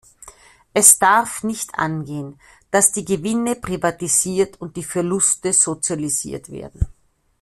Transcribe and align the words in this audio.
Es 0.73 0.97
darf 0.97 1.43
nicht 1.43 1.75
angehen, 1.75 2.39
dass 2.71 2.91
die 2.91 3.05
Gewinne 3.05 3.53
privatisiert 3.55 4.59
und 4.59 4.75
die 4.75 4.83
Verluste 4.83 5.53
sozialisiert 5.53 6.49
werden. 6.51 6.87